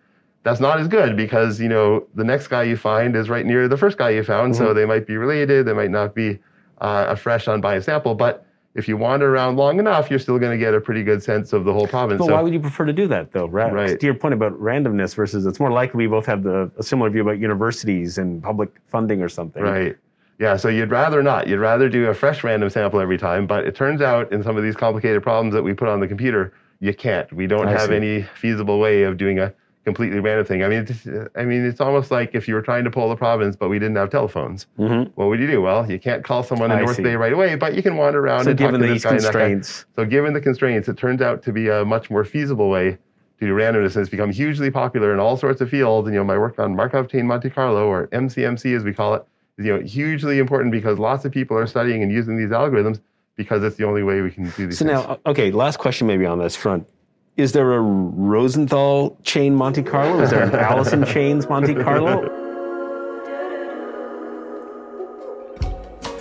that's 0.44 0.60
not 0.60 0.80
as 0.80 0.90
good 0.90 1.16
because, 1.16 1.62
you 1.62 1.70
know, 1.70 2.06
the 2.16 2.24
next 2.24 2.48
guy 2.48 2.64
you 2.64 2.76
find 2.76 3.16
is 3.16 3.30
right 3.30 3.46
near 3.46 3.70
the 3.70 3.78
first 3.78 3.98
guy 3.98 4.10
you 4.10 4.24
found. 4.24 4.56
So 4.56 4.74
they 4.74 4.86
might 4.86 5.08
be 5.08 5.16
related. 5.16 5.66
They 5.66 5.74
might 5.74 5.92
not 5.92 6.14
be 6.14 6.40
uh, 6.82 7.06
a 7.08 7.16
fresh, 7.16 7.48
unbiased 7.48 7.86
sample. 7.86 8.14
But 8.14 8.46
if 8.76 8.88
you 8.88 8.98
wander 8.98 9.34
around 9.34 9.56
long 9.56 9.78
enough, 9.80 10.10
you're 10.10 10.20
still 10.20 10.40
going 10.40 10.52
to 10.52 10.58
get 10.58 10.74
a 10.74 10.82
pretty 10.82 11.04
good 11.04 11.22
sense 11.22 11.54
of 11.54 11.64
the 11.64 11.72
whole 11.74 11.88
province. 11.88 12.18
But 12.20 12.26
So- 12.28 12.34
why 12.34 12.42
would 12.42 12.54
you 12.54 12.60
prefer 12.60 12.86
to 12.86 12.94
do 12.94 13.08
that, 13.08 13.32
though? 13.32 13.46
Right. 13.48 13.72
Right. 13.72 14.00
To 14.00 14.06
your 14.06 14.16
point 14.16 14.34
about 14.34 14.54
randomness 14.60 15.14
versus 15.16 15.46
it's 15.46 15.60
more 15.60 15.72
likely 15.72 16.06
we 16.06 16.08
both 16.08 16.26
have 16.26 16.44
the, 16.44 16.72
a 16.78 16.84
similar 16.84 17.10
view 17.10 17.22
about 17.22 17.40
universities 17.40 18.18
and 18.18 18.42
public 18.42 18.70
funding 18.88 19.22
or 19.22 19.30
something. 19.30 19.62
Right. 19.64 19.96
Yeah, 20.40 20.58
so 20.58 20.68
you'd 20.68 20.90
rather 20.90 21.22
not. 21.22 21.48
You'd 21.48 21.60
rather 21.60 21.88
do 21.88 22.08
a 22.08 22.14
fresh 22.14 22.44
random 22.44 22.70
sample 22.70 23.00
every 23.00 23.20
time, 23.20 23.46
but 23.46 23.66
it 23.66 23.76
turns 23.76 24.02
out 24.02 24.32
in 24.34 24.42
some 24.42 24.58
of 24.58 24.64
these 24.64 24.76
complicated 24.76 25.22
problems 25.22 25.54
that 25.54 25.62
we 25.62 25.74
put 25.74 25.88
on 25.88 26.00
the 26.00 26.08
computer, 26.08 26.54
you 26.80 26.94
can't. 26.94 27.32
We 27.32 27.46
don't 27.46 27.68
I 27.68 27.72
have 27.72 27.90
see. 27.90 27.96
any 27.96 28.24
feasible 28.24 28.80
way 28.80 29.04
of 29.04 29.18
doing 29.18 29.38
a 29.40 29.54
completely 29.86 30.20
random 30.20 30.46
thing. 30.46 30.64
I 30.64 30.70
mean, 30.70 30.86
it's, 30.88 31.08
I 31.36 31.44
mean, 31.44 31.66
it's 31.66 31.82
almost 31.82 32.10
like 32.12 32.34
if 32.34 32.48
you 32.48 32.54
were 32.56 32.62
trying 32.62 32.84
to 32.86 32.92
pull 32.92 33.10
the 33.10 33.16
province, 33.16 33.56
but 33.56 33.70
we 33.70 33.80
didn't 33.80 33.98
have 33.98 34.10
telephones. 34.10 34.66
Mhm. 34.80 35.12
What 35.16 35.28
would 35.28 35.40
you 35.40 35.48
do? 35.48 35.62
Well, 35.62 35.90
you 35.92 36.00
can't 36.00 36.24
call 36.24 36.42
someone 36.44 36.72
in 36.72 36.78
I 36.78 36.82
North 36.82 36.96
see. 36.96 37.04
Bay 37.04 37.16
right 37.16 37.34
away, 37.34 37.56
but 37.56 37.74
you 37.76 37.84
can 37.84 37.98
wander 37.98 38.20
around 38.20 38.46
So 38.46 38.52
and 38.52 38.60
talk 38.60 38.72
to 38.72 38.78
these 38.78 39.04
this 39.04 39.04
guy 39.04 39.10
and 39.12 39.20
that 39.20 39.34
guy. 39.34 39.40
constraints, 39.40 39.86
So 39.96 40.06
given 40.06 40.34
the 40.34 40.42
constraints, 40.42 40.88
it 40.88 40.98
turns 40.98 41.22
out 41.22 41.44
to 41.44 41.52
be 41.52 41.68
a 41.70 41.84
much 41.84 42.10
more 42.10 42.24
feasible 42.24 42.70
way 42.70 42.98
to 43.40 43.46
do 43.48 43.54
randomness, 43.54 43.96
and 43.96 44.02
it's 44.04 44.10
become 44.10 44.32
hugely 44.32 44.72
popular 44.72 45.14
in 45.14 45.20
all 45.20 45.36
sorts 45.36 45.60
of 45.60 45.70
fields. 45.70 46.08
And 46.08 46.14
you 46.14 46.20
know, 46.22 46.26
my 46.26 46.38
work 46.38 46.60
on 46.60 46.76
Markov 46.76 47.10
chain 47.10 47.28
Monte 47.28 47.50
Carlo, 47.50 47.88
or 47.88 48.08
MCMC 48.08 48.76
as 48.76 48.84
we 48.84 48.94
call 48.94 49.16
it, 49.16 49.24
is 49.58 49.66
you 49.66 49.76
know 49.76 49.82
hugely 49.84 50.40
important 50.40 50.72
because 50.72 50.98
lots 50.98 51.26
of 51.26 51.32
people 51.34 51.58
are 51.58 51.68
studying 51.68 52.02
and 52.04 52.12
using 52.12 52.38
these 52.38 52.50
algorithms 52.52 53.02
because 53.36 53.64
it's 53.64 53.76
the 53.76 53.84
only 53.86 54.04
way 54.04 54.22
we 54.22 54.32
can 54.32 54.46
do 54.52 54.68
these. 54.68 54.78
So 54.78 54.86
things. 54.86 54.98
now, 55.08 55.20
okay, 55.26 55.52
last 55.52 55.78
question 55.78 56.08
maybe 56.08 56.26
on 56.26 56.40
this 56.40 56.56
front. 56.56 56.88
Is 57.36 57.52
there 57.52 57.74
a 57.74 57.82
Rosenthal 57.82 59.18
chain 59.24 59.56
Monte 59.56 59.82
Carlo? 59.82 60.22
Is 60.22 60.30
there 60.30 60.44
an 60.44 60.54
Allison 60.54 61.04
chains 61.04 61.50
Monte 61.50 61.74
Carlo? 61.74 62.30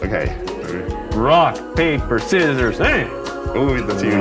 okay. 0.02 0.34
Rock, 1.14 1.76
paper, 1.76 2.18
scissors, 2.18 2.78
Hey. 2.78 3.06
Oh, 3.54 3.78
that's 3.86 4.02
you. 4.02 4.12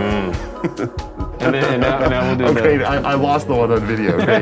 And 1.40 1.56
then 1.56 1.64
and 1.64 1.82
now, 1.82 2.02
and 2.02 2.12
now 2.12 2.28
we'll 2.28 2.36
do 2.54 2.60
Okay, 2.60 2.78
the, 2.78 2.86
I, 2.86 2.98
I 2.98 3.14
lost 3.14 3.48
the 3.48 3.56
one 3.56 3.72
on 3.72 3.80
video. 3.86 4.20
Okay. 4.20 4.40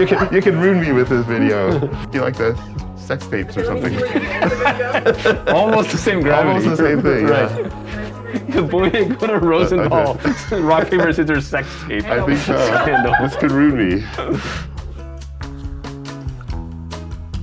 you 0.00 0.06
can 0.06 0.32
you 0.32 0.40
can 0.40 0.60
ruin 0.60 0.80
me 0.80 0.92
with 0.92 1.08
this 1.08 1.26
video. 1.26 1.80
Do 1.80 2.08
you 2.12 2.20
like 2.20 2.36
the 2.36 2.54
sex 2.96 3.26
tapes 3.26 3.56
or 3.56 3.64
something? 3.64 3.94
almost 5.48 5.90
the 5.90 5.98
same 5.98 6.22
gravity. 6.22 6.48
Almost 6.48 6.66
the 6.66 6.76
same 6.76 7.02
thing. 7.02 7.26
right. 7.26 7.50
Yeah. 7.50 7.87
The 8.48 8.62
Boyagoda 8.62 9.40
Rosenthal. 9.40 10.14
Rock, 10.60 10.90
paper, 10.90 11.12
scissors, 11.12 11.46
sex 11.46 11.66
tape. 11.86 12.04
I 12.04 12.24
think 12.26 12.38
uh, 12.40 12.44
so. 12.44 12.66
Scandal. 12.82 13.14
This 13.20 13.36
could 13.36 13.50
ruin 13.52 13.76
me. 13.76 14.00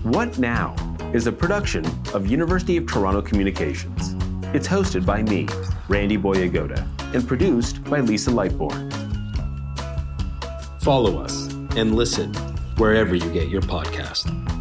What 0.04 0.38
Now 0.38 0.76
is 1.14 1.26
a 1.26 1.32
production 1.32 1.84
of 2.14 2.28
University 2.28 2.78
of 2.78 2.86
Toronto 2.86 3.22
Communications. 3.22 4.16
It's 4.54 4.68
hosted 4.68 5.06
by 5.06 5.24
me, 5.24 5.48
Randy 5.88 6.18
Boyagoda, 6.18 6.88
and 7.16 7.28
produced 7.28 7.84
by 7.86 8.02
Lisa 8.02 8.30
Lightbourne. 8.30 8.94
Follow 10.82 11.18
us 11.20 11.48
and 11.78 11.96
listen 11.96 12.32
wherever 12.78 13.16
you 13.16 13.32
get 13.32 13.50
your 13.50 13.64
podcast. 13.64 14.55